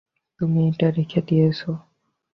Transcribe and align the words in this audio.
তুমি 0.39 0.59
এটা 0.69 0.87
রেখে 0.91 1.21
দিয়েছ। 1.27 1.59